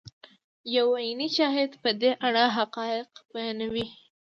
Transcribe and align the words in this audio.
یو 0.75 0.87
عیني 0.99 1.27
شاهد 1.37 1.71
په 1.81 1.89
دې 2.01 2.11
اړه 2.27 2.43
حقایق 2.57 3.09
بیانوي. 3.31 3.85